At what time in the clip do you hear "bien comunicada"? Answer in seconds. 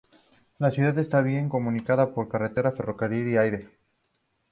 1.21-2.11